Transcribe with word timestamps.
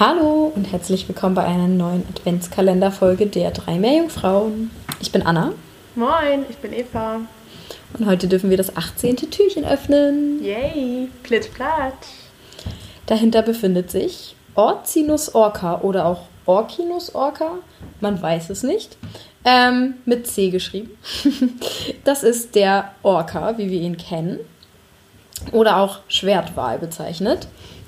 Hallo 0.00 0.50
und 0.52 0.72
herzlich 0.72 1.06
willkommen 1.06 1.36
bei 1.36 1.44
einer 1.44 1.68
neuen 1.68 2.02
Adventskalenderfolge 2.08 3.28
der 3.28 3.52
drei 3.52 3.78
Meerjungfrauen. 3.78 4.72
Ich 4.98 5.12
bin 5.12 5.22
Anna. 5.22 5.52
Moin, 5.94 6.44
ich 6.50 6.56
bin 6.56 6.72
Eva. 6.72 7.20
Und 7.96 8.04
heute 8.04 8.26
dürfen 8.26 8.50
wir 8.50 8.56
das 8.56 8.76
18. 8.76 9.14
Türchen 9.30 9.64
öffnen. 9.64 10.42
Yay, 10.42 11.10
klitschplatsch. 11.22 12.08
Dahinter 13.06 13.42
befindet 13.42 13.92
sich 13.92 14.34
Orcinus 14.56 15.32
orca 15.32 15.80
oder 15.82 16.06
auch 16.06 16.22
Orcinus 16.44 17.14
orca. 17.14 17.52
Man 18.00 18.20
weiß 18.20 18.50
es 18.50 18.64
nicht. 18.64 18.96
Ähm, 19.44 19.94
mit 20.06 20.26
C 20.26 20.50
geschrieben. 20.50 20.90
das 22.02 22.24
ist 22.24 22.56
der 22.56 22.90
Orca, 23.04 23.58
wie 23.58 23.70
wir 23.70 23.80
ihn 23.80 23.96
kennen. 23.96 24.40
Oder 25.52 25.76
auch 25.76 26.00
Schwertwal 26.08 26.80
bezeichnet 26.80 27.46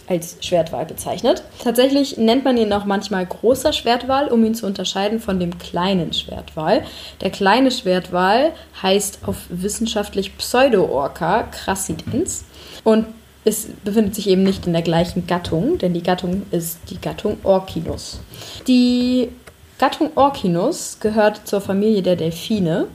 als 0.09 0.37
Schwertwal 0.41 0.87
bezeichnet. 0.87 1.43
Tatsächlich 1.63 2.17
nennt 2.17 2.45
man 2.45 2.57
ihn 2.57 2.73
auch 2.73 2.85
manchmal 2.85 3.27
großer 3.27 3.73
Schwertwal, 3.73 4.29
um 4.29 4.45
ihn 4.45 4.55
zu 4.55 4.67
unterscheiden 4.67 5.21
von 5.21 5.41
dem 5.41 5.59
kleinen 5.59 6.13
Schwertwal. 6.13 6.85
Der 7.21 7.31
kleine 7.31 7.71
Schwertwal 7.71 8.53
heißt 8.83 9.21
auf 9.27 9.37
wissenschaftlich 9.49 10.37
Pseudo-Orca 10.39 11.45
crassidens 11.45 12.45
und 12.85 13.07
es 13.45 13.69
befindet 13.85 14.17
sich 14.17 14.29
eben 14.29 14.43
nicht 14.43 14.67
in 14.67 14.73
der 14.73 14.83
gleichen 14.83 15.27
Gattung, 15.29 15.79
denn 15.79 15.95
die 15.95 16.03
Gattung 16.03 16.43
ist 16.51 16.79
die 16.91 17.01
Gattung 17.01 17.39
Orcinus. 17.45 18.21
Die 18.67 19.29
Gattung 19.79 20.11
Orcinus 20.17 20.99
gehört 20.99 21.47
zur 21.47 21.61
Familie 21.61 22.03
der 22.03 22.17
Delfine 22.17 22.89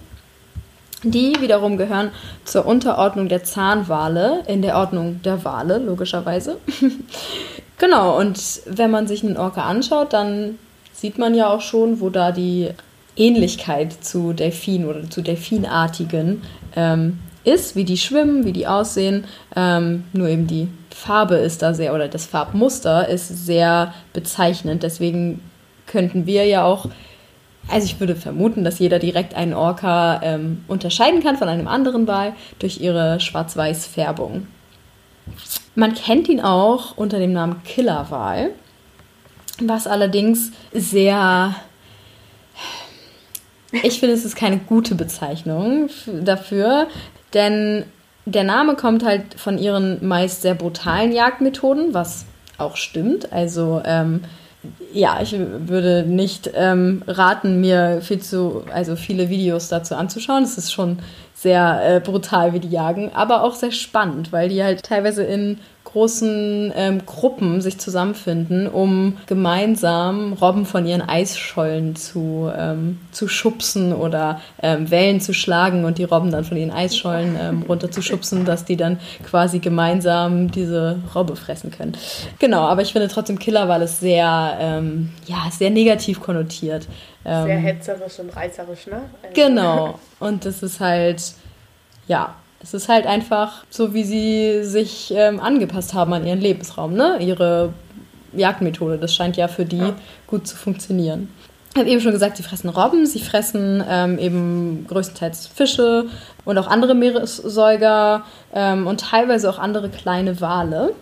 die 1.03 1.35
wiederum 1.39 1.77
gehören 1.77 2.11
zur 2.45 2.65
Unterordnung 2.65 3.27
der 3.27 3.43
Zahnwale 3.43 4.43
in 4.47 4.61
der 4.61 4.77
Ordnung 4.77 5.21
der 5.23 5.43
Wale, 5.43 5.79
logischerweise. 5.79 6.57
genau, 7.77 8.19
und 8.19 8.61
wenn 8.65 8.91
man 8.91 9.07
sich 9.07 9.23
einen 9.23 9.37
Orca 9.37 9.63
anschaut, 9.63 10.13
dann 10.13 10.59
sieht 10.93 11.17
man 11.17 11.33
ja 11.33 11.49
auch 11.49 11.61
schon, 11.61 11.99
wo 11.99 12.09
da 12.09 12.31
die 12.31 12.69
Ähnlichkeit 13.17 13.93
zu 14.03 14.33
Delfinen 14.33 14.87
oder 14.87 15.09
zu 15.09 15.21
Delfinartigen 15.21 16.43
ähm, 16.75 17.19
ist, 17.43 17.75
wie 17.75 17.83
die 17.83 17.97
schwimmen, 17.97 18.45
wie 18.45 18.53
die 18.53 18.67
aussehen. 18.67 19.25
Ähm, 19.55 20.05
nur 20.13 20.27
eben 20.27 20.47
die 20.47 20.67
Farbe 20.91 21.35
ist 21.35 21.61
da 21.61 21.73
sehr, 21.73 21.93
oder 21.93 22.07
das 22.07 22.25
Farbmuster 22.25 23.07
ist 23.09 23.45
sehr 23.45 23.93
bezeichnend. 24.13 24.83
Deswegen 24.83 25.41
könnten 25.87 26.25
wir 26.25 26.45
ja 26.45 26.63
auch 26.63 26.87
also 27.67 27.85
ich 27.85 27.99
würde 27.99 28.15
vermuten, 28.15 28.63
dass 28.63 28.79
jeder 28.79 28.99
direkt 28.99 29.35
einen 29.35 29.53
Orca 29.53 30.21
ähm, 30.23 30.63
unterscheiden 30.67 31.21
kann 31.23 31.37
von 31.37 31.47
einem 31.47 31.67
anderen 31.67 32.07
Wal 32.07 32.33
durch 32.59 32.81
ihre 32.81 33.19
Schwarz-Weiß-Färbung. 33.19 34.47
Man 35.75 35.93
kennt 35.93 36.27
ihn 36.27 36.41
auch 36.41 36.97
unter 36.97 37.19
dem 37.19 37.33
Namen 37.33 37.63
Killerwal, 37.63 38.51
was 39.59 39.87
allerdings 39.87 40.51
sehr... 40.73 41.55
Ich 43.83 44.01
finde, 44.01 44.15
es 44.15 44.25
ist 44.25 44.35
keine 44.35 44.57
gute 44.57 44.95
Bezeichnung 44.95 45.89
dafür, 46.05 46.87
denn 47.33 47.85
der 48.25 48.43
Name 48.43 48.75
kommt 48.75 49.05
halt 49.05 49.39
von 49.39 49.57
ihren 49.57 50.05
meist 50.05 50.41
sehr 50.41 50.55
brutalen 50.55 51.13
Jagdmethoden, 51.13 51.93
was 51.93 52.25
auch 52.57 52.75
stimmt. 52.75 53.31
Also 53.31 53.81
ähm, 53.85 54.25
ja, 54.93 55.19
ich 55.21 55.35
würde 55.37 56.03
nicht 56.07 56.51
ähm, 56.53 57.03
raten, 57.07 57.61
mir 57.61 58.01
viel 58.01 58.19
zu, 58.19 58.63
also 58.71 58.95
viele 58.95 59.29
Videos 59.29 59.69
dazu 59.69 59.95
anzuschauen. 59.95 60.43
Es 60.43 60.57
ist 60.57 60.71
schon 60.71 60.99
sehr 61.33 61.81
äh, 61.83 61.99
brutal, 61.99 62.53
wie 62.53 62.59
die 62.59 62.69
jagen, 62.69 63.11
aber 63.13 63.43
auch 63.43 63.55
sehr 63.55 63.71
spannend, 63.71 64.31
weil 64.31 64.49
die 64.49 64.63
halt 64.63 64.83
teilweise 64.83 65.23
in 65.23 65.59
großen 65.83 66.71
ähm, 66.75 67.05
Gruppen 67.05 67.61
sich 67.61 67.77
zusammenfinden, 67.77 68.67
um 68.67 69.17
gemeinsam 69.25 70.33
Robben 70.33 70.65
von 70.65 70.85
ihren 70.85 71.01
Eisschollen 71.01 71.95
zu, 71.95 72.49
ähm, 72.55 72.99
zu 73.11 73.27
schubsen 73.27 73.93
oder 73.93 74.39
ähm, 74.61 74.89
Wellen 74.89 75.19
zu 75.19 75.33
schlagen 75.33 75.83
und 75.83 75.97
die 75.97 76.03
Robben 76.03 76.31
dann 76.31 76.45
von 76.45 76.57
ihren 76.57 76.71
Eisschollen 76.71 77.35
ähm, 77.39 77.63
runter 77.67 77.91
zu 77.91 78.01
schubsen, 78.01 78.45
dass 78.45 78.63
die 78.63 78.77
dann 78.77 78.99
quasi 79.23 79.59
gemeinsam 79.59 80.51
diese 80.51 80.99
Robbe 81.13 81.35
fressen 81.35 81.71
können. 81.71 81.93
Genau, 82.39 82.61
aber 82.61 82.83
ich 82.83 82.93
finde 82.93 83.07
trotzdem 83.07 83.39
Killer, 83.39 83.67
weil 83.67 83.81
es 83.81 83.99
sehr, 83.99 84.57
ähm, 84.59 85.09
ja, 85.25 85.49
sehr 85.51 85.71
negativ 85.71 86.21
konnotiert. 86.21 86.87
Sehr 87.23 87.47
ähm, 87.47 87.61
hetzerisch 87.61 88.19
und 88.19 88.35
reißerisch, 88.35 88.87
ne? 88.87 89.01
Also 89.21 89.33
genau. 89.33 89.99
Und 90.19 90.45
das 90.45 90.63
ist 90.63 90.79
halt, 90.79 91.21
ja, 92.07 92.35
es 92.61 92.73
ist 92.73 92.89
halt 92.89 93.05
einfach 93.05 93.63
so, 93.69 93.93
wie 93.93 94.03
sie 94.03 94.63
sich 94.63 95.13
ähm, 95.15 95.39
angepasst 95.39 95.93
haben 95.93 96.13
an 96.13 96.25
ihren 96.25 96.41
Lebensraum, 96.41 96.93
ne? 96.93 97.17
Ihre 97.19 97.73
Jagdmethode. 98.33 98.97
Das 98.97 99.13
scheint 99.13 99.37
ja 99.37 99.47
für 99.47 99.65
die 99.65 99.77
ja. 99.77 99.95
gut 100.27 100.47
zu 100.47 100.55
funktionieren. 100.55 101.29
Ich 101.73 101.79
habe 101.79 101.89
eben 101.89 102.01
schon 102.01 102.11
gesagt, 102.11 102.35
sie 102.35 102.43
fressen 102.43 102.69
Robben, 102.69 103.05
sie 103.05 103.21
fressen 103.21 103.83
ähm, 103.87 104.19
eben 104.19 104.85
größtenteils 104.87 105.47
Fische 105.47 106.07
und 106.43 106.57
auch 106.57 106.67
andere 106.67 106.95
Meeressäuger 106.95 108.25
ähm, 108.53 108.87
und 108.87 108.99
teilweise 108.99 109.49
auch 109.49 109.57
andere 109.57 109.89
kleine 109.89 110.41
Wale. 110.41 110.93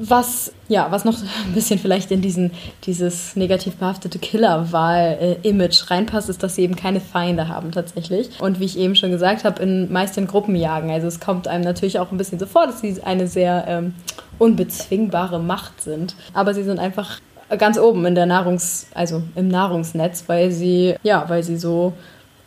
Was, 0.00 0.52
ja, 0.68 0.92
was 0.92 1.04
noch 1.04 1.14
ein 1.44 1.54
bisschen 1.54 1.80
vielleicht 1.80 2.12
in 2.12 2.20
diesen, 2.20 2.52
dieses 2.84 3.34
negativ 3.34 3.74
behaftete 3.74 4.20
Killerwahl-Image 4.20 5.90
reinpasst, 5.90 6.28
ist, 6.28 6.40
dass 6.44 6.54
sie 6.54 6.62
eben 6.62 6.76
keine 6.76 7.00
Feinde 7.00 7.48
haben 7.48 7.72
tatsächlich. 7.72 8.30
Und 8.40 8.60
wie 8.60 8.64
ich 8.64 8.78
eben 8.78 8.94
schon 8.94 9.10
gesagt 9.10 9.42
habe, 9.42 9.60
in, 9.60 9.92
meist 9.92 10.16
in 10.16 10.28
Gruppen 10.28 10.54
jagen. 10.54 10.92
Also 10.92 11.08
es 11.08 11.18
kommt 11.18 11.48
einem 11.48 11.64
natürlich 11.64 11.98
auch 11.98 12.12
ein 12.12 12.16
bisschen 12.16 12.38
so 12.38 12.46
vor, 12.46 12.66
dass 12.66 12.80
sie 12.80 13.02
eine 13.02 13.26
sehr 13.26 13.64
ähm, 13.66 13.94
unbezwingbare 14.38 15.40
Macht 15.40 15.82
sind. 15.82 16.14
Aber 16.32 16.54
sie 16.54 16.62
sind 16.62 16.78
einfach 16.78 17.18
ganz 17.58 17.76
oben 17.76 18.06
in 18.06 18.14
der 18.14 18.26
Nahrungs-, 18.26 18.86
also 18.94 19.22
im 19.34 19.48
Nahrungsnetz, 19.48 20.24
weil 20.28 20.52
sie, 20.52 20.94
ja, 21.02 21.28
weil 21.28 21.42
sie 21.42 21.56
so 21.56 21.92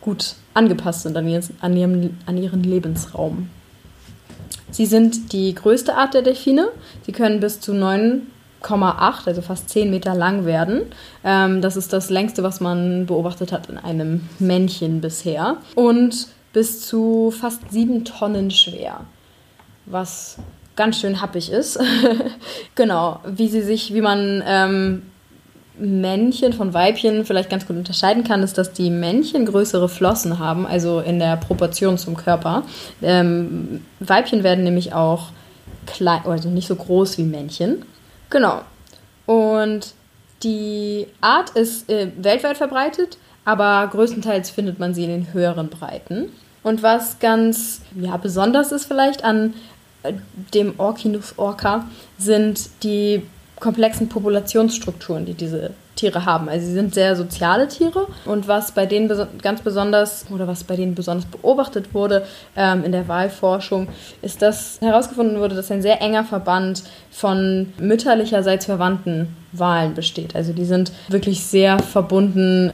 gut 0.00 0.36
angepasst 0.54 1.02
sind 1.02 1.18
an, 1.18 1.28
ihren, 1.28 1.44
an, 1.60 1.76
ihrem, 1.76 2.16
an 2.24 2.36
ihren 2.38 2.62
Lebensraum. 2.62 3.50
Sie 4.72 4.86
sind 4.86 5.32
die 5.32 5.54
größte 5.54 5.94
Art 5.94 6.14
der 6.14 6.22
Delfine. 6.22 6.68
Sie 7.06 7.12
können 7.12 7.38
bis 7.38 7.60
zu 7.60 7.72
9,8, 7.72 9.26
also 9.26 9.42
fast 9.42 9.68
10 9.68 9.90
Meter 9.90 10.14
lang 10.14 10.44
werden. 10.44 10.82
Ähm, 11.22 11.60
das 11.60 11.76
ist 11.76 11.92
das 11.92 12.10
längste, 12.10 12.42
was 12.42 12.60
man 12.60 13.06
beobachtet 13.06 13.52
hat 13.52 13.68
in 13.68 13.78
einem 13.78 14.28
Männchen 14.38 15.00
bisher. 15.00 15.58
Und 15.76 16.26
bis 16.52 16.86
zu 16.86 17.30
fast 17.30 17.70
7 17.70 18.04
Tonnen 18.04 18.50
schwer. 18.50 19.02
Was 19.86 20.38
ganz 20.74 20.98
schön 20.98 21.20
happig 21.20 21.50
ist. 21.50 21.78
genau, 22.74 23.20
wie 23.26 23.48
sie 23.48 23.62
sich, 23.62 23.92
wie 23.94 24.00
man 24.00 24.42
ähm, 24.46 25.02
Männchen 25.78 26.52
von 26.52 26.74
Weibchen 26.74 27.24
vielleicht 27.24 27.50
ganz 27.50 27.66
gut 27.66 27.76
unterscheiden 27.76 28.24
kann, 28.24 28.42
ist, 28.42 28.58
dass 28.58 28.72
die 28.72 28.90
Männchen 28.90 29.46
größere 29.46 29.88
Flossen 29.88 30.38
haben, 30.38 30.66
also 30.66 31.00
in 31.00 31.18
der 31.18 31.36
Proportion 31.36 31.96
zum 31.98 32.16
Körper. 32.16 32.64
Ähm, 33.00 33.84
Weibchen 34.00 34.42
werden 34.42 34.64
nämlich 34.64 34.92
auch 34.92 35.30
klein, 35.86 36.20
also 36.24 36.48
nicht 36.50 36.68
so 36.68 36.76
groß 36.76 37.18
wie 37.18 37.24
Männchen. 37.24 37.84
Genau. 38.30 38.60
Und 39.26 39.94
die 40.42 41.06
Art 41.20 41.50
ist 41.50 41.88
äh, 41.88 42.10
weltweit 42.18 42.56
verbreitet, 42.56 43.18
aber 43.44 43.88
größtenteils 43.90 44.50
findet 44.50 44.78
man 44.78 44.94
sie 44.94 45.04
in 45.04 45.10
den 45.10 45.32
höheren 45.32 45.68
Breiten. 45.68 46.28
Und 46.62 46.82
was 46.82 47.18
ganz 47.18 47.80
ja, 47.98 48.16
besonders 48.16 48.72
ist 48.72 48.86
vielleicht 48.86 49.24
an 49.24 49.54
äh, 50.02 50.12
dem 50.54 50.78
Orcinus 50.78 51.34
orca 51.38 51.86
sind 52.18 52.68
die 52.82 53.22
komplexen 53.62 54.08
Populationsstrukturen, 54.08 55.24
die 55.24 55.34
diese 55.34 55.70
Tiere 55.94 56.26
haben. 56.26 56.48
Also 56.48 56.66
sie 56.66 56.72
sind 56.72 56.94
sehr 56.94 57.14
soziale 57.14 57.68
Tiere 57.68 58.08
und 58.24 58.48
was 58.48 58.72
bei 58.72 58.86
denen 58.86 59.08
ganz 59.40 59.60
besonders 59.60 60.26
oder 60.30 60.48
was 60.48 60.64
bei 60.64 60.74
denen 60.74 60.96
besonders 60.96 61.26
beobachtet 61.26 61.94
wurde 61.94 62.26
ähm, 62.56 62.82
in 62.82 62.90
der 62.90 63.06
Wahlforschung, 63.06 63.88
ist, 64.20 64.42
dass 64.42 64.80
herausgefunden 64.80 65.38
wurde, 65.38 65.54
dass 65.54 65.70
ein 65.70 65.80
sehr 65.80 66.02
enger 66.02 66.24
Verband 66.24 66.82
von 67.12 67.72
mütterlicherseits 67.78 68.66
verwandten 68.66 69.36
Wahlen 69.52 69.94
besteht. 69.94 70.34
Also 70.34 70.52
die 70.52 70.64
sind 70.64 70.92
wirklich 71.08 71.44
sehr 71.44 71.78
verbunden 71.78 72.72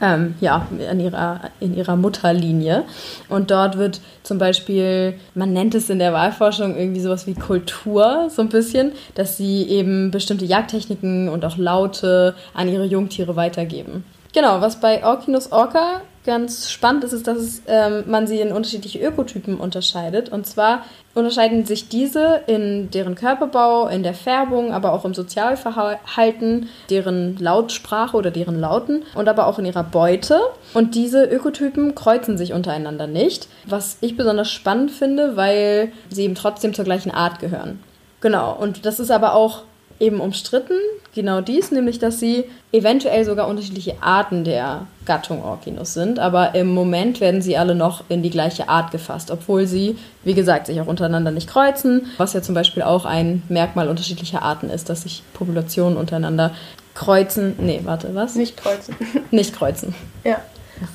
ähm, 0.00 0.34
ja, 0.40 0.66
in 0.90 1.00
ihrer, 1.00 1.40
in 1.60 1.76
ihrer 1.76 1.96
Mutterlinie. 1.96 2.84
Und 3.28 3.50
dort 3.50 3.78
wird 3.78 4.00
zum 4.22 4.38
Beispiel, 4.38 5.14
man 5.34 5.52
nennt 5.52 5.74
es 5.74 5.90
in 5.90 5.98
der 5.98 6.12
Wahlforschung 6.12 6.76
irgendwie 6.76 7.00
sowas 7.00 7.26
wie 7.26 7.34
Kultur, 7.34 8.28
so 8.30 8.42
ein 8.42 8.48
bisschen, 8.48 8.92
dass 9.14 9.36
sie 9.36 9.64
eben 9.68 10.10
bestimmte 10.10 10.44
Jagdtechniken 10.44 11.28
und 11.28 11.44
auch 11.44 11.56
Laute 11.56 12.34
an 12.54 12.68
ihre 12.68 12.84
Jungtiere 12.84 13.36
weitergeben. 13.36 14.04
Genau, 14.32 14.60
was 14.60 14.80
bei 14.80 15.04
Orcinus 15.04 15.52
orca 15.52 16.00
ganz 16.24 16.70
spannend 16.70 17.04
ist, 17.04 17.12
ist, 17.12 17.26
dass 17.26 17.62
ähm, 17.66 18.04
man 18.06 18.26
sie 18.26 18.40
in 18.40 18.52
unterschiedliche 18.52 19.00
Ökotypen 19.00 19.58
unterscheidet. 19.58 20.28
Und 20.28 20.46
zwar 20.46 20.84
unterscheiden 21.14 21.66
sich 21.66 21.88
diese 21.88 22.42
in 22.46 22.90
deren 22.90 23.14
Körperbau, 23.14 23.88
in 23.88 24.02
der 24.02 24.14
Färbung, 24.14 24.72
aber 24.72 24.92
auch 24.92 25.04
im 25.04 25.14
Sozialverhalten, 25.14 26.68
deren 26.90 27.36
Lautsprache 27.38 28.16
oder 28.16 28.30
deren 28.30 28.60
Lauten 28.60 29.02
und 29.14 29.28
aber 29.28 29.46
auch 29.46 29.58
in 29.58 29.66
ihrer 29.66 29.84
Beute. 29.84 30.38
Und 30.74 30.94
diese 30.94 31.24
Ökotypen 31.24 31.94
kreuzen 31.94 32.38
sich 32.38 32.52
untereinander 32.52 33.06
nicht, 33.06 33.48
was 33.66 33.98
ich 34.00 34.16
besonders 34.16 34.50
spannend 34.50 34.90
finde, 34.90 35.36
weil 35.36 35.92
sie 36.08 36.22
eben 36.22 36.34
trotzdem 36.34 36.72
zur 36.72 36.84
gleichen 36.84 37.10
Art 37.10 37.40
gehören. 37.40 37.80
Genau, 38.20 38.56
und 38.58 38.86
das 38.86 39.00
ist 39.00 39.10
aber 39.10 39.34
auch 39.34 39.64
eben 40.02 40.20
umstritten, 40.20 40.74
genau 41.14 41.40
dies, 41.40 41.70
nämlich 41.70 42.00
dass 42.00 42.18
sie 42.18 42.44
eventuell 42.72 43.24
sogar 43.24 43.46
unterschiedliche 43.46 43.94
Arten 44.02 44.42
der 44.42 44.86
Gattung 45.06 45.44
Orkinus 45.44 45.94
sind, 45.94 46.18
aber 46.18 46.56
im 46.56 46.74
Moment 46.74 47.20
werden 47.20 47.40
sie 47.40 47.56
alle 47.56 47.76
noch 47.76 48.02
in 48.08 48.22
die 48.22 48.30
gleiche 48.30 48.68
Art 48.68 48.90
gefasst, 48.90 49.30
obwohl 49.30 49.66
sie, 49.66 49.96
wie 50.24 50.34
gesagt, 50.34 50.66
sich 50.66 50.80
auch 50.80 50.88
untereinander 50.88 51.30
nicht 51.30 51.48
kreuzen, 51.48 52.06
was 52.16 52.32
ja 52.32 52.42
zum 52.42 52.56
Beispiel 52.56 52.82
auch 52.82 53.04
ein 53.04 53.44
Merkmal 53.48 53.88
unterschiedlicher 53.88 54.42
Arten 54.42 54.70
ist, 54.70 54.88
dass 54.88 55.02
sich 55.02 55.22
Populationen 55.34 55.96
untereinander 55.96 56.50
kreuzen. 56.94 57.54
Nee, 57.58 57.80
warte, 57.84 58.12
was? 58.14 58.34
Nicht 58.34 58.56
kreuzen. 58.56 58.96
Nicht 59.30 59.54
kreuzen. 59.54 59.94
Ja. 60.24 60.38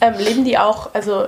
Ähm, 0.01 0.15
leben 0.19 0.44
die 0.44 0.57
auch 0.57 0.94
also 0.94 1.27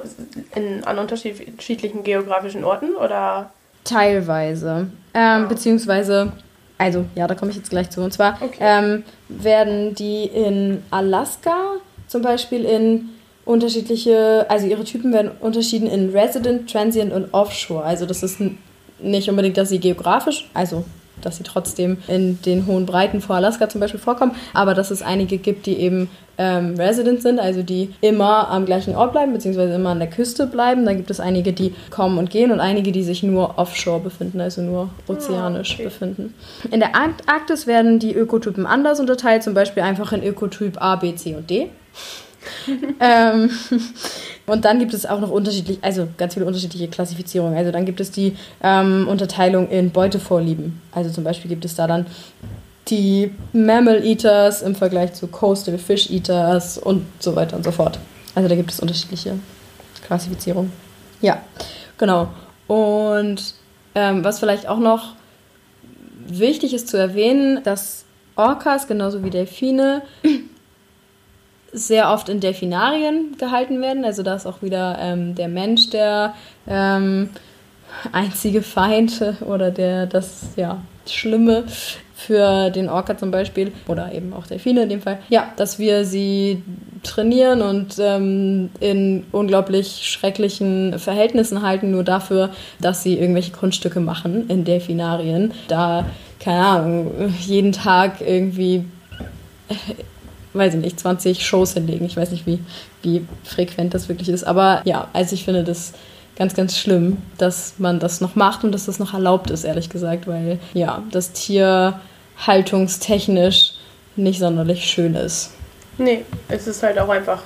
in, 0.54 0.84
an 0.84 1.00
unterschiedlichen 1.00 2.04
geografischen 2.04 2.66
Orten 2.66 2.94
oder? 2.96 3.52
Teilweise. 3.86 4.90
Ähm, 5.14 5.46
oh. 5.46 5.48
Beziehungsweise 5.48 6.34
also, 6.80 7.06
ja, 7.14 7.28
da 7.28 7.36
komme 7.36 7.52
ich 7.52 7.58
jetzt 7.58 7.70
gleich 7.70 7.90
zu. 7.90 8.02
Und 8.02 8.14
zwar 8.14 8.42
okay. 8.42 8.58
ähm, 8.60 9.04
werden 9.28 9.94
die 9.94 10.24
in 10.24 10.82
Alaska 10.90 11.76
zum 12.08 12.22
Beispiel 12.22 12.64
in 12.64 13.10
unterschiedliche, 13.44 14.46
also 14.48 14.66
ihre 14.66 14.86
Typen 14.86 15.12
werden 15.12 15.32
unterschieden 15.42 15.88
in 15.88 16.10
Resident, 16.10 16.72
Transient 16.72 17.12
und 17.12 17.34
Offshore. 17.34 17.84
Also 17.84 18.06
das 18.06 18.24
ist 18.24 18.40
nicht 19.00 19.30
unbedingt, 19.30 19.58
dass 19.58 19.70
sie 19.70 19.80
geografisch, 19.80 20.50
also 20.54 20.86
dass 21.26 21.38
sie 21.38 21.44
trotzdem 21.44 21.98
in 22.08 22.42
den 22.42 22.66
hohen 22.66 22.86
Breiten 22.86 23.22
vor 23.22 23.36
Alaska 23.36 23.70
zum 23.70 23.82
Beispiel 23.82 24.00
vorkommen, 24.00 24.34
aber 24.54 24.74
dass 24.74 24.92
es 24.92 25.02
einige 25.02 25.38
gibt, 25.38 25.66
die 25.66 25.78
eben 25.78 26.10
ähm, 26.40 26.76
Resident 26.78 27.22
sind, 27.22 27.40
also 27.40 27.64
die 27.64 27.94
immer 28.00 28.50
am 28.50 28.66
gleichen 28.66 28.96
Ort 28.96 29.12
bleiben, 29.12 29.34
beziehungsweise 29.34 29.74
immer 29.74 29.90
an 29.90 30.00
der 30.00 30.10
Küste 30.10 30.48
bleiben. 30.48 30.86
Dann 30.86 30.96
gibt 30.96 31.12
es 31.12 31.20
einige, 31.20 31.52
die 31.52 31.76
kommen 31.90 32.18
und 32.18 32.30
gehen 32.30 32.52
und 32.52 32.62
einige, 32.62 32.94
die 32.94 33.04
sich 33.04 33.24
nur 33.24 33.60
offshore 33.60 34.00
befinden, 34.00 34.40
also 34.40 34.62
nur 34.62 34.90
ozeanisch 35.08 35.72
oh, 35.72 35.74
okay. 35.76 35.84
befinden. 35.84 36.34
In 36.72 36.80
der 36.80 36.92
Arktis 36.96 37.68
werden 37.68 38.00
die 38.00 38.16
Ökotypen 38.16 38.66
anders 38.66 39.02
unterteilt, 39.02 39.44
zum 39.44 39.54
Beispiel 39.54 39.84
einfach 39.84 40.14
in 40.14 40.24
Ökotyp 40.24 40.82
A, 40.82 40.96
B, 40.96 41.14
C 41.14 41.36
und 41.36 41.50
D. 41.50 41.70
ähm, 43.02 43.52
und 44.50 44.66
dann 44.66 44.80
gibt 44.80 44.94
es 44.94 45.06
auch 45.06 45.20
noch 45.20 45.32
unterschiedlich, 45.32 45.80
also 45.82 46.08
ganz 46.18 46.34
viele 46.34 46.46
unterschiedliche 46.46 46.88
Klassifizierungen. 46.88 47.58
Also 47.58 47.72
dann 47.72 47.86
gibt 47.86 48.00
es 48.00 48.12
die 48.12 48.36
ähm, 48.62 49.08
Unterteilung 49.08 49.70
in 49.70 49.92
Beutevorlieben. 49.92 50.82
Also 50.92 51.10
zum 51.10 51.24
Beispiel 51.24 51.50
gibt 51.50 51.66
es 51.66 51.76
da 51.76 51.88
dann 51.88 52.06
die 52.88 53.34
Mammal 53.54 54.04
Eaters 54.04 54.62
im 54.62 54.76
Vergleich 54.76 55.14
zu 55.14 55.28
Coastal 55.28 55.78
Fish 55.78 56.10
Eaters 56.10 56.78
und 56.78 57.06
so 57.20 57.36
weiter 57.36 57.56
und 57.56 57.64
so 57.64 57.72
fort. 57.72 58.00
Also 58.36 58.50
da 58.50 58.56
gibt 58.56 58.72
es 58.72 58.80
unterschiedliche 58.80 59.38
Klassifizierungen. 60.06 60.72
Ja, 61.22 61.42
genau. 61.98 62.30
Und 62.68 63.56
ähm, 63.96 64.24
was 64.24 64.40
vielleicht 64.40 64.68
auch 64.68 64.80
noch 64.80 65.14
wichtig 66.28 66.74
ist 66.74 66.88
zu 66.88 66.98
erwähnen, 66.98 67.62
dass 67.64 68.06
Orcas 68.36 68.88
genauso 68.88 69.24
wie 69.24 69.30
Delfine 69.30 70.02
sehr 71.80 72.12
oft 72.12 72.30
in 72.30 72.40
Delfinarien 72.40 73.36
gehalten 73.38 73.82
werden. 73.82 74.06
Also 74.06 74.24
da 74.24 74.36
ist 74.36 74.46
auch 74.46 74.62
wieder 74.62 74.98
ähm, 75.00 75.36
der 75.36 75.48
Mensch 75.48 75.90
der 75.90 76.34
ähm, 76.68 77.30
einzige 78.12 78.62
Feind 78.62 79.22
oder 79.46 79.72
der 79.72 80.06
das 80.06 80.50
ja 80.56 80.82
Schlimme 81.06 81.64
für 82.20 82.70
den 82.70 82.90
Orca 82.90 83.18
zum 83.18 83.32
Beispiel 83.32 83.72
oder 83.88 84.12
eben 84.14 84.34
auch 84.34 84.46
Delfine 84.46 84.84
in 84.84 84.90
dem 84.90 85.02
Fall. 85.02 85.20
Ja, 85.30 85.52
dass 85.56 85.80
wir 85.80 86.06
sie 86.06 86.62
trainieren 87.02 87.62
und 87.62 87.96
ähm, 87.98 88.70
in 88.80 89.26
unglaublich 89.32 90.02
schrecklichen 90.04 91.00
Verhältnissen 91.00 91.62
halten, 91.62 91.92
nur 91.92 92.04
dafür, 92.04 92.50
dass 92.82 93.04
sie 93.04 93.18
irgendwelche 93.18 93.52
Grundstücke 93.52 94.02
machen 94.02 94.50
in 94.50 94.66
Delfinarien. 94.66 95.54
Da, 95.70 96.06
keine 96.40 96.66
Ahnung, 96.66 97.34
jeden 97.40 97.72
Tag 97.72 98.20
irgendwie 98.20 98.84
weiß 100.54 100.76
ich 100.76 100.82
nicht, 100.82 101.00
20 101.00 101.46
Shows 101.46 101.74
hinlegen. 101.74 102.06
Ich 102.06 102.18
weiß 102.18 102.32
nicht, 102.32 102.46
wie, 102.46 102.60
wie 103.02 103.26
frequent 103.44 103.94
das 103.94 104.10
wirklich 104.10 104.30
ist. 104.30 104.44
Aber 104.44 104.82
ja, 104.86 105.08
also 105.14 105.36
ich 105.36 105.46
finde 105.46 105.64
das 105.64 105.94
ganz, 106.36 106.56
ganz 106.56 106.78
schlimm, 106.78 107.18
dass 107.38 107.76
man 107.78 108.00
das 108.00 108.22
noch 108.22 108.36
macht 108.36 108.64
und 108.64 108.72
dass 108.72 108.86
das 108.86 109.00
noch 109.00 109.14
erlaubt 109.14 109.52
ist, 109.52 109.64
ehrlich 109.64 109.90
gesagt, 109.90 110.28
weil 110.28 110.60
ja, 110.74 111.04
das 111.12 111.34
Tier 111.34 112.00
haltungstechnisch 112.48 113.74
nicht 114.16 114.40
sonderlich 114.40 114.86
schön 114.86 115.16
ist. 115.16 115.52
Nee, 115.98 116.24
es 116.48 116.68
ist 116.68 116.82
halt 116.82 116.98
auch 116.98 117.10
einfach 117.10 117.42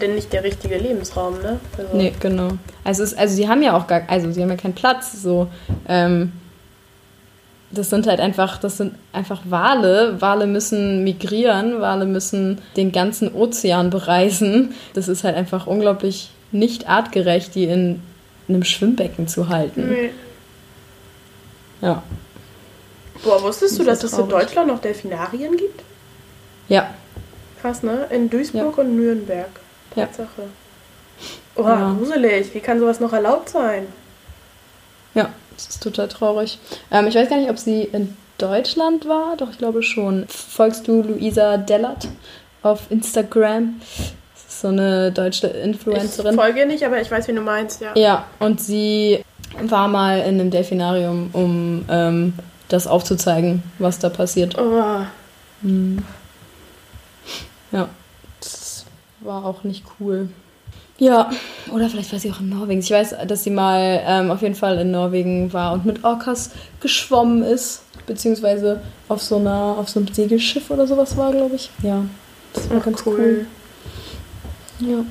denn 0.00 0.14
nicht 0.14 0.32
der 0.32 0.44
richtige 0.44 0.76
Lebensraum, 0.76 1.40
ne? 1.40 1.58
Also 1.78 1.96
nee, 1.96 2.12
genau. 2.20 2.48
Also, 2.84 3.02
es, 3.02 3.14
also 3.14 3.34
sie 3.34 3.48
haben 3.48 3.62
ja 3.62 3.76
auch 3.76 3.86
gar, 3.86 4.02
also 4.08 4.30
sie 4.30 4.42
haben 4.42 4.50
ja 4.50 4.56
keinen 4.56 4.74
Platz, 4.74 5.22
so, 5.22 5.48
ähm, 5.88 6.32
das 7.72 7.90
sind 7.90 8.06
halt 8.06 8.20
einfach, 8.20 8.58
das 8.58 8.76
sind 8.76 8.94
einfach 9.12 9.40
Wale. 9.44 10.20
Wale 10.20 10.46
müssen 10.46 11.04
migrieren, 11.04 11.80
Wale 11.80 12.04
müssen 12.06 12.60
den 12.76 12.92
ganzen 12.92 13.34
Ozean 13.34 13.90
bereisen. 13.90 14.74
Das 14.94 15.08
ist 15.08 15.24
halt 15.24 15.36
einfach 15.36 15.66
unglaublich 15.66 16.30
nicht 16.50 16.88
artgerecht, 16.88 17.54
die 17.54 17.64
in 17.64 18.02
einem 18.48 18.64
Schwimmbecken 18.64 19.26
zu 19.26 19.48
halten. 19.48 19.88
Nee. 19.88 20.10
Ja. 21.80 22.02
Boah, 23.24 23.42
wusstest 23.42 23.78
du, 23.78 23.84
dass 23.84 24.04
es 24.04 24.12
in 24.18 24.28
Deutschland 24.28 24.68
noch 24.68 24.80
Delfinarien 24.80 25.56
gibt? 25.56 25.82
Ja. 26.68 26.92
Krass, 27.60 27.82
ne? 27.82 28.06
In 28.10 28.28
Duisburg 28.28 28.76
ja. 28.76 28.84
und 28.84 28.96
Nürnberg. 28.96 29.50
Tatsache. 29.94 30.42
Ja. 30.42 30.44
Oh, 31.54 31.68
ja. 31.68 31.94
gruselig. 31.98 32.54
Wie 32.54 32.60
kann 32.60 32.78
sowas 32.78 33.00
noch 33.00 33.12
erlaubt 33.12 33.48
sein? 33.48 33.86
Ja, 35.14 35.30
das 35.54 35.66
ist 35.68 35.82
total 35.82 36.08
traurig. 36.08 36.58
Ähm, 36.90 37.06
ich 37.06 37.14
weiß 37.14 37.28
gar 37.28 37.38
nicht, 37.38 37.50
ob 37.50 37.58
sie 37.58 37.82
in 37.82 38.16
Deutschland 38.38 39.06
war, 39.06 39.36
doch 39.36 39.50
ich 39.50 39.58
glaube 39.58 39.82
schon. 39.82 40.26
Folgst 40.28 40.88
du 40.88 41.02
Luisa 41.02 41.56
Dellert 41.56 42.08
auf 42.62 42.90
Instagram? 42.90 43.80
Das 44.34 44.44
ist 44.54 44.60
so 44.60 44.68
eine 44.68 45.12
deutsche 45.12 45.46
Influencerin. 45.46 46.34
Ich 46.34 46.40
folge 46.40 46.66
nicht, 46.66 46.84
aber 46.84 47.00
ich 47.00 47.10
weiß, 47.10 47.28
wie 47.28 47.32
du 47.32 47.40
meinst, 47.40 47.80
ja. 47.80 47.92
Ja, 47.94 48.26
und 48.38 48.60
sie 48.60 49.24
war 49.62 49.88
mal 49.88 50.20
in 50.20 50.40
einem 50.40 50.50
Delfinarium, 50.50 51.30
um 51.32 51.84
ähm, 51.88 52.34
das 52.68 52.86
aufzuzeigen, 52.86 53.62
was 53.78 53.98
da 53.98 54.08
passiert. 54.08 54.58
Oh. 54.58 55.00
Hm. 55.62 56.02
Ja, 57.70 57.88
das 58.40 58.84
war 59.20 59.44
auch 59.44 59.64
nicht 59.64 59.84
cool. 60.00 60.28
Ja, 61.02 61.30
oder 61.72 61.88
vielleicht 61.88 62.12
war 62.12 62.20
sie 62.20 62.30
auch 62.30 62.38
in 62.38 62.48
Norwegen. 62.48 62.78
Ich 62.78 62.92
weiß, 62.92 63.16
dass 63.26 63.42
sie 63.42 63.50
mal 63.50 64.00
ähm, 64.06 64.30
auf 64.30 64.40
jeden 64.40 64.54
Fall 64.54 64.78
in 64.78 64.92
Norwegen 64.92 65.52
war 65.52 65.72
und 65.72 65.84
mit 65.84 66.04
Orcas 66.04 66.52
geschwommen 66.78 67.42
ist, 67.42 67.82
beziehungsweise 68.06 68.80
auf 69.08 69.20
so 69.20 69.38
einer, 69.38 69.74
auf 69.76 69.88
so 69.88 69.98
einem 69.98 70.14
Segelschiff 70.14 70.70
oder 70.70 70.86
sowas 70.86 71.16
war, 71.16 71.32
glaube 71.32 71.56
ich. 71.56 71.70
Ja, 71.82 72.04
das 72.52 72.70
war 72.70 72.76
Ach, 72.78 72.84
ganz 72.84 73.02
cool. 73.04 73.46
cool. 74.80 74.88
Ja. 74.88 75.04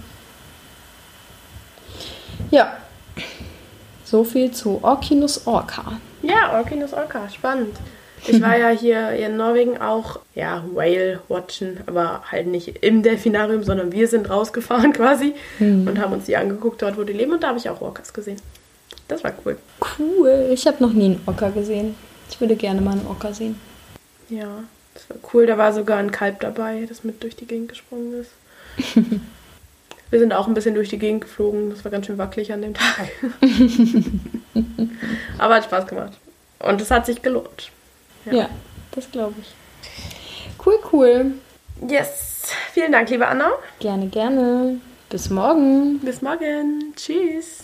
Ja. 2.52 2.78
So 4.06 4.24
viel 4.24 4.50
zu 4.52 4.80
Orkinus 4.82 5.46
Orca. 5.46 6.00
Ja, 6.22 6.54
Orkinus 6.58 6.94
Orca, 6.94 7.28
spannend. 7.30 7.76
Ich 8.28 8.42
war 8.42 8.58
ja 8.58 8.70
hier 8.70 9.12
in 9.12 9.38
Norwegen 9.38 9.80
auch, 9.80 10.20
ja, 10.36 10.64
Whale 10.74 11.22
watchen, 11.28 11.80
aber 11.88 12.24
halt 12.32 12.48
nicht 12.48 12.84
im 12.84 13.02
Delfinarium, 13.02 13.64
sondern 13.64 13.92
wir 13.92 14.08
sind 14.08 14.30
rausgefahren 14.30 14.94
quasi 14.94 15.34
mhm. 15.60 15.88
und 15.88 16.00
haben 16.00 16.14
uns 16.14 16.26
die 16.26 16.38
angeguckt, 16.38 16.82
dort 16.82 16.98
wo 16.98 17.04
die 17.04 17.14
leben 17.14 17.34
und 17.34 17.44
da 17.44 17.50
habe 17.50 17.58
ich 17.58 17.70
auch 17.70 17.82
Orcas 17.82 18.14
gesehen. 18.14 18.38
Das 19.08 19.24
war 19.24 19.34
cool. 19.46 19.58
Cool. 19.98 20.50
Ich 20.54 20.68
habe 20.68 20.82
noch 20.82 20.94
nie 20.94 21.06
einen 21.06 21.22
Orca 21.26 21.50
gesehen. 21.50 21.96
Ich 22.30 22.40
würde 22.40 22.56
gerne 22.56 22.82
mal 22.82 22.92
einen 22.92 23.08
Orca 23.08 23.34
sehen. 23.34 23.60
Ja, 24.30 24.64
das 24.94 25.10
war 25.10 25.18
cool. 25.34 25.46
Da 25.46 25.58
war 25.58 25.74
sogar 25.74 25.98
ein 25.98 26.12
Kalb 26.12 26.40
dabei, 26.40 26.86
das 26.88 27.04
mit 27.04 27.22
durch 27.24 27.36
die 27.36 27.46
Gegend 27.46 27.70
gesprungen 27.70 28.22
ist. 28.22 28.32
wir 30.12 30.20
sind 30.20 30.32
auch 30.32 30.48
ein 30.48 30.54
bisschen 30.54 30.76
durch 30.76 30.90
die 30.90 31.00
Gegend 31.00 31.22
geflogen. 31.22 31.72
Das 31.72 31.84
war 31.84 31.92
ganz 31.92 32.06
schön 32.06 32.18
wackelig 32.18 32.54
an 32.54 32.62
dem 32.62 32.74
Tag. 32.74 33.12
aber 35.38 35.56
hat 35.56 35.66
Spaß 35.66 35.88
gemacht. 35.88 36.14
Und 36.60 36.80
es 36.80 36.92
hat 36.92 37.06
sich 37.06 37.22
gelohnt. 37.22 37.72
Ja, 38.26 38.34
ja 38.34 38.50
das 38.92 39.10
glaube 39.12 39.36
ich. 39.42 39.54
Cool, 40.64 40.80
cool. 40.92 41.34
Yes. 41.88 42.44
Vielen 42.74 42.92
Dank, 42.92 43.10
liebe 43.10 43.28
Anna. 43.28 43.52
Gerne, 43.80 44.08
gerne. 44.08 44.80
Bis 45.10 45.30
morgen. 45.30 46.00
Bis 46.00 46.22
morgen. 46.22 46.94
Tschüss. 46.96 47.64